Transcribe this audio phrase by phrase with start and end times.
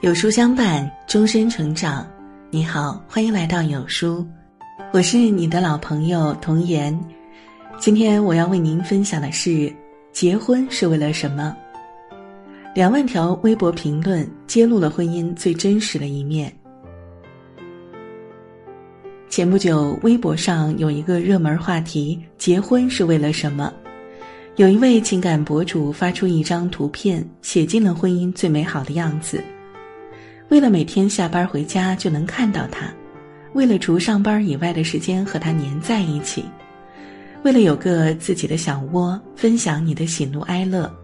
[0.00, 2.06] 有书相伴，终身成长。
[2.50, 4.26] 你好，欢迎来到有书，
[4.92, 6.98] 我是你的老朋友童言。
[7.78, 9.72] 今天我要为您分享的是：
[10.12, 11.56] 结婚是为了什么？
[12.74, 16.52] 两万条微博评论揭露了婚姻最真实的一面。
[19.40, 23.72] 前不久，微博上有一个热门话题：结婚是为了什么？
[24.56, 29.42] 有一位情感博主发出一张图片，写尽了婚姻最美好的样子。
[30.50, 32.92] 为了每天下班回家就能看到他，
[33.54, 36.44] 为了除上班以外的时间和他黏在一起，
[37.42, 40.94] 为了有个自己的小窝，分享你的喜怒哀乐，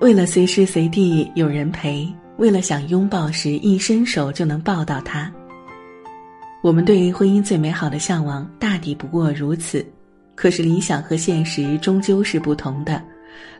[0.00, 5.30] 为了随时随地有人陪，为了想拥抱时一伸手就能抱到他。
[6.62, 9.84] 我们对于婚姻最美好的向往，大抵不过如此。
[10.36, 13.02] 可是理想和现实终究是不同的，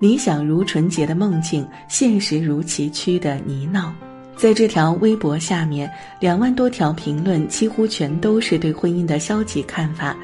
[0.00, 3.88] 理想如纯洁的梦境，现实如崎岖的泥淖。
[4.36, 10.16] 在这条微博下面，两万多条评论几乎全都是对婚姻的消极看法，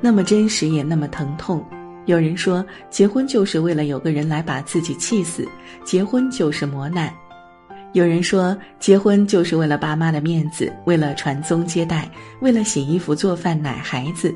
[0.00, 1.62] 那么真实也那么疼痛。
[2.06, 5.46] 有人说，结婚就是为了有个人来把自己气死，
[5.84, 7.08] 结婚就是磨难；
[7.92, 14.30] 有人说，结婚就是为了爸妈的面子，为了传宗接代，为了洗衣服、做饭、奶孩子；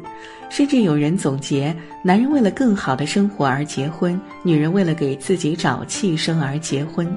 [0.50, 7.10] 甚至有人总结，男人为了更好的生活而结婚，女人为了给自己找气生而结婚。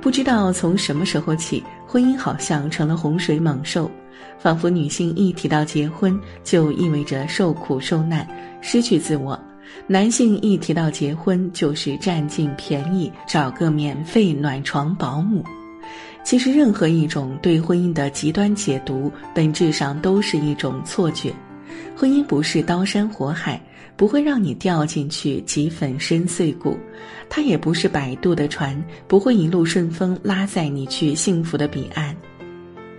[0.00, 3.90] 不知道从什么时候起，婚姻好像成了洪水猛兽，
[4.38, 8.24] 仿佛女性一提到结婚，就意味着受苦受难、
[8.60, 9.36] 失去自我；
[9.86, 15.44] 男性一提到结婚，就是占尽便宜，找个免费暖床保姆。
[16.24, 21.32] 其实，任何一种对婚姻的极端解读，本质上都是一种错觉。
[21.96, 23.60] 婚姻不是刀山火海。
[23.98, 26.76] 不会让你掉进去即粉身碎骨，
[27.30, 28.78] 它也不是摆渡的船，
[29.08, 32.14] 不会一路顺风拉载你去幸福的彼岸。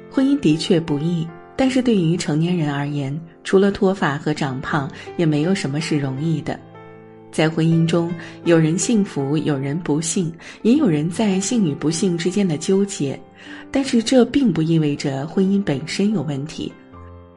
[0.10, 6.58] 婚姻的确不易，但是对于成年人而言，除了脱发和长胖，也没有什么是容易的。
[7.32, 8.10] 在婚姻中，
[8.46, 10.32] 有人幸福，有人不幸，
[10.62, 13.20] 也有人在幸与不幸之间的纠结，
[13.72, 16.72] 但是这并不意味着婚姻本身有问题。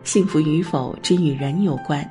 [0.04, 2.08] 幸福与否，只与人有关。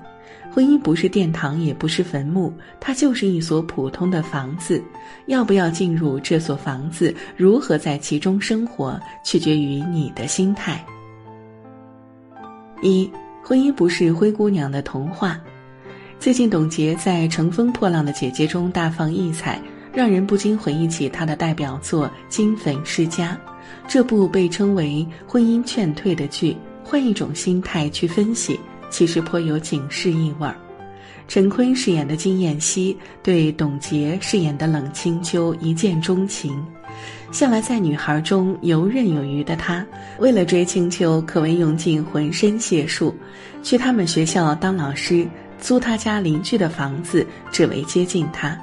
[0.52, 4.84] 婚姻不是殿堂，也不是坟墓，它就是一所普通的房子。
[5.28, 10.84] 要不要进入这所房子，如何在其中生活，取决于你的心态。
[12.81, 13.09] 一，
[13.44, 15.40] 婚姻不是灰姑娘的童话。
[16.19, 19.62] 最近，董洁在《乘风破浪的姐姐》中大放异彩，
[19.94, 23.38] 让人不禁回忆起她的代表作《金粉世家》。
[23.88, 28.59] 这部被称为婚姻劝退的剧，换一种心态去分析。
[28.89, 30.56] 其实颇有警示意味儿。
[31.28, 36.66] 陈坤饰演的金燕西对董洁饰演的冷清秋一见钟情，
[37.31, 39.85] 向来在女孩中游刃有余的他，
[40.19, 43.16] 为了追青秋，可谓用尽浑身解数，
[43.61, 45.27] 去他们学校当老师，
[45.59, 48.57] 租他家邻居的房子，只为接近她。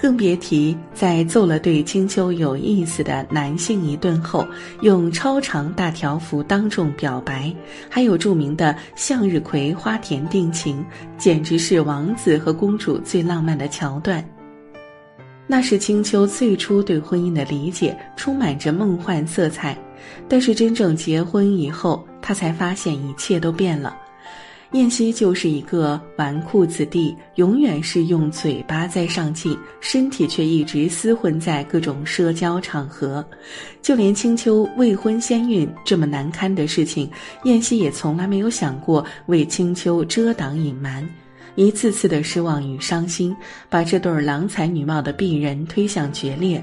[0.00, 4.46] 更别提在揍了对青秋有意思的男性一顿后，
[4.80, 7.52] 用超长大条幅当众表白，
[7.90, 10.84] 还有著名的向日葵花田定情，
[11.18, 14.24] 简直是王子和公主最浪漫的桥段。
[15.50, 19.76] 那是青秋最初对婚姻的理解，充满着梦幻色彩，
[20.28, 23.96] 但是真正结婚以后，他才发现一切都变了。
[24.72, 33.26] 燕西就是一个纨绔子弟，永远是用嘴巴在上进，身体却一直厮混在各种社交场合。
[33.80, 37.10] 就连青秋未婚先孕这么难堪的事情，
[37.44, 41.08] 燕西也从来没有想过为青秋遮挡隐瞒。
[41.58, 43.34] 一次次的失望与伤心，
[43.68, 46.62] 把这对郎才女貌的璧人推向决裂。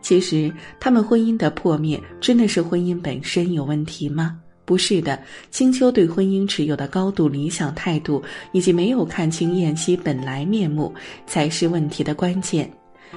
[0.00, 4.38] 其实，他们婚姻的破灭，真的是婚姻本身有问题吗？
[4.64, 5.20] 不是的，
[5.50, 10.90] 青秋对婚姻持有的高度理想态度，以及没有看清燕西本来面目，
[11.26, 12.72] 才是问题的关键。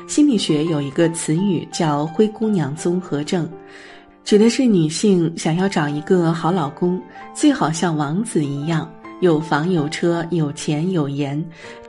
[0.09, 3.50] 心理学有一个词语叫“灰姑娘综合症”，
[4.25, 7.01] 指的是女性想要找一个好老公，
[7.33, 11.44] 最好像王子一样，有房有车有钱有颜，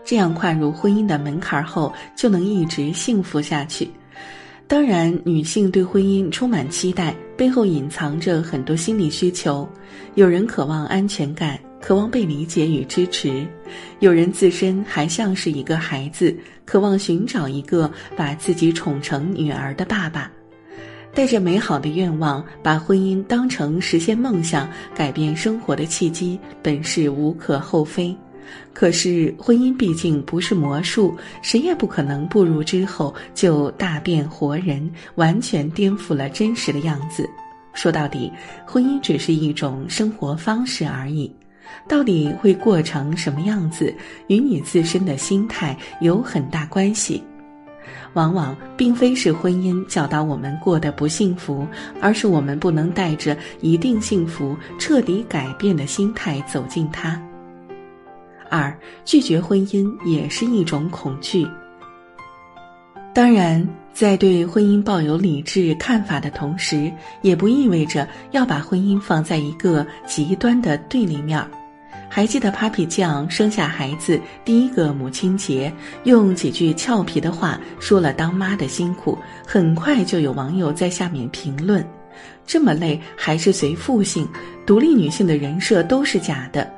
[0.04, 3.88] 这样跨入婚姻的门槛后，就能一直幸福下去。
[4.66, 9.68] 当然，女性对婚姻充满期待，背后隐藏着很多心理需求。
[10.14, 13.44] 有人渴望安全感，渴望被理解与支持；
[13.98, 20.30] 有人自身还像是一个孩子，渴望寻找一个把自己宠成女儿的爸爸。
[21.14, 28.16] 带着美好的愿望，把婚姻当成实现梦想、改变生活的契机，本是无可厚非。
[28.72, 37.28] 可是婚姻毕竟不是魔术，谁也不可能步入之后就大变活人，完全颠覆了真实的样子。
[37.72, 38.32] 说到底，
[38.66, 41.30] 婚姻只是一种生活方式而已。
[41.86, 43.94] 到底会过成什么样子，
[44.26, 47.22] 与你自身的心态有很大关系。
[48.14, 51.66] 往往并非是婚姻教导我们过得不幸福，
[52.00, 57.20] 而是我们不能带着一定幸福、彻底改变的心态走进它。
[58.48, 61.46] 二，拒绝婚姻也是一种恐惧。
[63.12, 66.92] 当然，在对婚姻抱有理智看法的同时，
[67.22, 71.48] 也不意味着要把婚姻放在一个极端的对立面儿。
[72.12, 75.72] 还记得 Papi 酱生下孩子第一个母亲节，
[76.02, 79.16] 用几句俏皮的话说了当妈的辛苦，
[79.46, 81.86] 很快就有网友在下面评论
[82.44, 84.28] ：“这么累还是随父姓，
[84.66, 86.68] 独立女性的人设都是假的，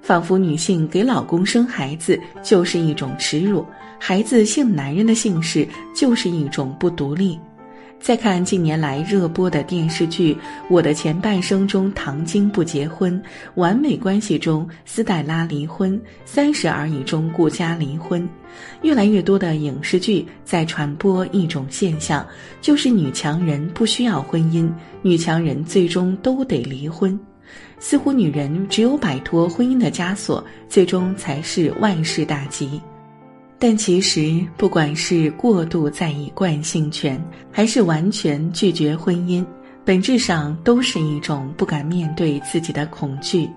[0.00, 3.66] 仿佛女性给老公生孩子就是一种耻辱，
[3.98, 5.66] 孩子姓男人的姓氏
[5.96, 7.38] 就是一种不独立。”
[7.98, 10.32] 再看近年来热播的电视剧
[10.70, 13.12] 《我的前半生》中，唐晶不结婚；
[13.56, 15.92] 《完美关系》中，斯黛拉离婚；
[16.24, 18.28] 《三十而已》中，顾佳离婚。
[18.82, 22.24] 越来越多的影视剧在传播一种现象，
[22.60, 24.70] 就是女强人不需要婚姻，
[25.02, 27.18] 女强人最终都得离婚。
[27.80, 32.80] 似乎女人只有摆脱婚姻的枷锁，最终才是万事大吉。
[33.58, 39.44] 但其实，不管是过度在意惯性权，还是完全拒绝婚姻，
[39.82, 43.48] 本质上都是一种不敢面对自己的恐惧，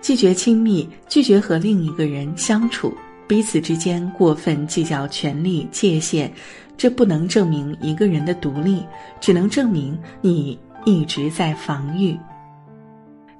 [0.00, 2.94] 拒绝亲密，拒绝和另一个人相处，
[3.28, 6.32] 彼此之间过分计较权利界限，
[6.78, 8.82] 这不能证明一个人的独立，
[9.20, 12.16] 只能证明你一直在防御。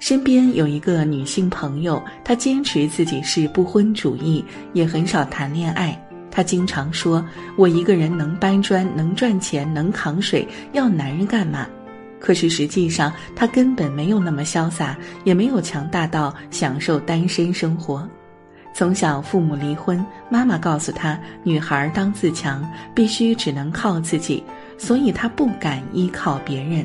[0.01, 4.43] 身边有一个女性朋友，她坚持自己是不婚主义，
[4.73, 5.95] 也很少谈恋爱。
[6.31, 7.23] 她经常说
[7.55, 11.67] ：“我一个人能搬砖，能赚钱，能扛水，要男人干嘛？”
[12.19, 18.09] 可是实际上，她根本没有那么潇洒，也没有强大到享受单身生活。
[18.73, 21.15] 从小父母离婚，妈妈告诉她
[21.45, 24.43] ：“女孩当自强，必须只能靠自己。”
[24.79, 26.83] 所以她不敢依靠别人。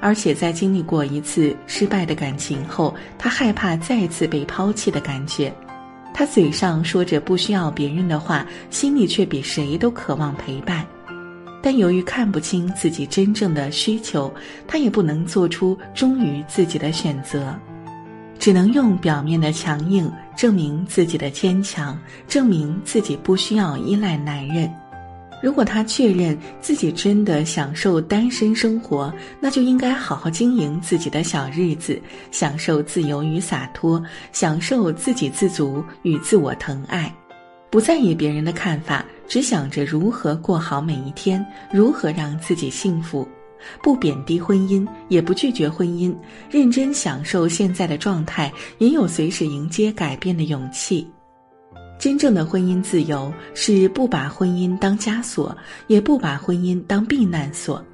[0.00, 5.52] 而且在经历过一次失败的感情后，他害怕再次被抛弃的感觉。
[6.14, 10.84] 他嘴上说着不需要别人的话，心里却比谁都渴望陪伴。
[11.60, 14.32] 但由于看不清自己真正的需求，
[14.66, 17.54] 他也不能做出忠于自己的选择，
[18.38, 21.98] 只能用表面的强硬证明自己的坚强，
[22.28, 24.72] 证明自己不需要依赖男人。
[25.40, 32.00] 如果他确认自己真的享受单身生活，那就应该好好经营自己的小日子，
[32.32, 34.02] 享受自由与洒脱，
[34.32, 37.14] 享受自给自足与自我疼爱，
[37.70, 43.26] 不在意别人的看法，只想着如何过好每一天，如何让自己幸福，
[43.80, 46.12] 不贬低婚姻，也不拒绝婚姻，
[46.50, 51.08] 认真享受现在的状态，也有随时迎接改变的勇气。
[51.98, 55.56] 真正的婚姻自由是不把婚姻当枷锁，
[55.88, 57.84] 也不把婚姻当避难所，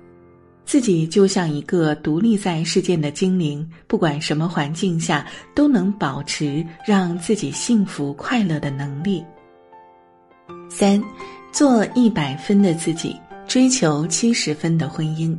[0.66, 9.24] 自己就像一个独立在世界的精灵，不管什么环境下都能保持让自己幸福快乐的能力。
[10.68, 11.02] 三，
[11.50, 15.34] 做一百分的自己，追求七十分的婚姻。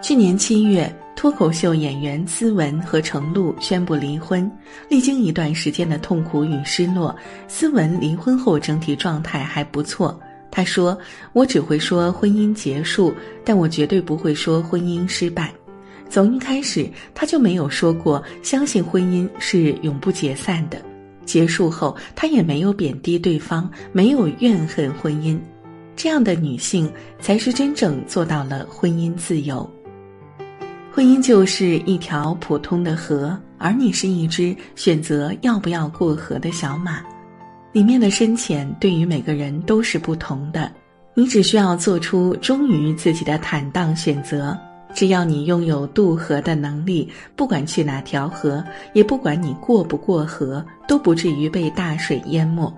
[0.00, 0.90] 去年七月。
[1.18, 4.48] 脱口秀演员思文和程璐宣布离婚，
[4.88, 7.12] 历经一段时间的痛苦与失落，
[7.48, 10.16] 思文离婚后整体状态还不错。
[10.48, 10.96] 他说
[11.34, 13.12] ：“我只会说婚姻结束，
[13.44, 15.52] 但我绝对不会说婚姻失败。
[16.08, 20.80] 从一开始，他就没有说过相信婚姻是永不解散的。
[21.24, 25.36] 结束后，他也没有贬低对方，没有怨恨婚姻。
[25.96, 26.88] 这样的女性
[27.20, 29.68] 才是真正做到了婚姻自由。”
[30.98, 37.00] 婚姻就是一条普通的河，而你是一只选择要不要过河的小马，
[37.70, 40.68] 里面的深浅对于每个人都是不同的。
[41.14, 44.58] 你只需要做出忠于自己的坦荡选择，
[44.92, 52.74] 只要你拥有渡河的能力，不管去哪条河，也不管你过不过河，都不至于被大水淹没。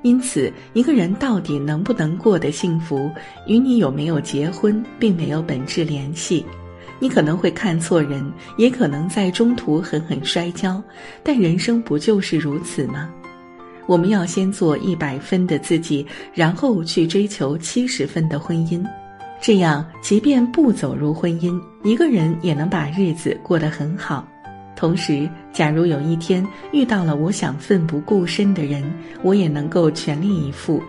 [0.00, 3.10] 因此，一个人到底能不能过得幸福，
[3.46, 6.42] 与你有没有结婚并没有本质联系。
[7.04, 8.24] 你可能会看错人，
[8.56, 10.82] 也可能在中途狠狠摔跤，
[11.22, 13.10] 但人生不就是如此吗？
[13.84, 18.82] 我们要先做一百分的自己，然后去追求七十分的婚姻，
[19.38, 24.26] 这样即便不走入婚姻，一个人也能把日子过得很好。
[24.74, 26.42] 同时，假如有一天
[26.72, 28.82] 遇到了我想奋不顾身的人，
[29.20, 30.82] 我也能够全力以赴。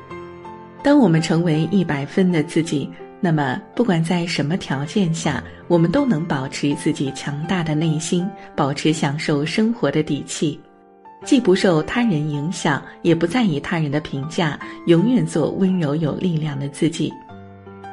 [0.81, 2.89] 当我们成为一百分的自己，
[3.25, 10.60] 那么不管在什么条件下，我们都能保持自己强大的内心，保持享受生活的底气，
[11.24, 17.12] 既不受他人影响，也不在意他人的评价，永远做温柔有力量的自己。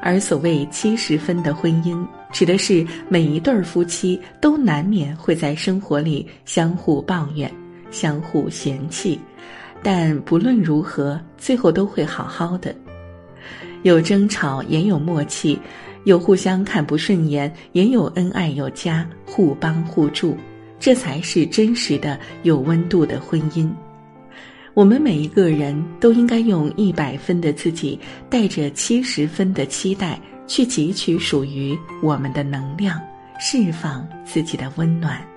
[0.02, 7.50] 而所谓七十分的婚姻，指的是每一对夫妻都难免会在生活里相互抱怨、
[7.90, 9.18] 相互嫌弃，
[9.82, 12.74] 但不论如何，最后都会好好的。
[13.82, 15.58] 有争吵，也有默契；
[16.04, 20.36] 有互相看不顺眼，也有恩爱有加，互帮互助。
[20.78, 23.70] 这才是真实的、有温度的婚姻。
[24.74, 27.98] 我们每一个人都应该用一百分的自己，
[28.28, 33.00] 带着七十分的期待，去汲取属于我们的能量，
[33.38, 35.31] 释放自己的温暖。